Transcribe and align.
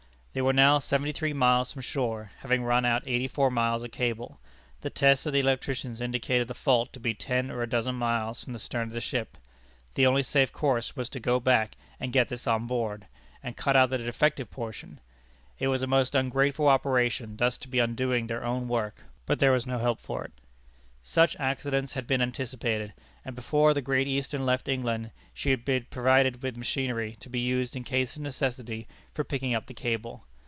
They 0.33 0.41
were 0.41 0.53
now 0.53 0.79
seventy 0.79 1.11
three 1.11 1.33
miles 1.33 1.73
from 1.73 1.81
shore, 1.81 2.31
having 2.39 2.63
run 2.63 2.85
out 2.85 3.03
eighty 3.05 3.27
four 3.27 3.51
miles 3.51 3.83
of 3.83 3.91
cable. 3.91 4.39
The 4.79 4.89
tests 4.89 5.25
of 5.25 5.33
the 5.33 5.41
electricians 5.41 5.99
indicated 5.99 6.47
the 6.47 6.53
fault 6.53 6.93
to 6.93 7.01
be 7.01 7.13
ten 7.13 7.51
or 7.51 7.61
a 7.61 7.67
dozen 7.67 7.95
miles 7.95 8.41
from 8.41 8.53
the 8.53 8.59
stern 8.59 8.87
of 8.87 8.93
the 8.93 9.01
ship. 9.01 9.35
The 9.95 10.07
only 10.07 10.23
safe 10.23 10.53
course 10.53 10.95
was 10.95 11.09
to 11.09 11.19
go 11.19 11.41
back 11.41 11.75
and 11.99 12.13
get 12.13 12.29
this 12.29 12.47
on 12.47 12.65
board, 12.65 13.07
and 13.43 13.57
cut 13.57 13.75
out 13.75 13.89
the 13.89 13.97
defective 13.97 14.49
portion. 14.49 15.01
It 15.59 15.67
was 15.67 15.81
a 15.81 15.85
most 15.85 16.15
ungrateful 16.15 16.69
operation 16.69 17.35
thus 17.35 17.57
to 17.57 17.67
be 17.67 17.79
undoing 17.79 18.27
their 18.27 18.45
own 18.45 18.69
work, 18.69 19.03
but 19.25 19.39
there 19.39 19.51
was 19.51 19.65
no 19.67 19.79
help 19.79 19.99
for 19.99 20.23
it. 20.23 20.31
Such 21.03 21.35
accidents 21.39 21.93
had 21.93 22.05
been 22.05 22.21
anticipated, 22.21 22.93
and 23.25 23.35
before 23.35 23.73
the 23.73 23.81
Great 23.81 24.07
Eastern 24.07 24.45
left 24.45 24.67
England, 24.67 25.09
she 25.33 25.49
had 25.49 25.65
been 25.65 25.87
provided 25.89 26.43
with 26.43 26.55
machinery 26.55 27.17
to 27.21 27.29
be 27.29 27.39
used 27.39 27.75
in 27.75 27.83
case 27.83 28.15
of 28.15 28.21
necessity 28.21 28.87
for 29.11 29.23
picking 29.23 29.55
up 29.55 29.65
the 29.65 29.73
cable. 29.73 30.25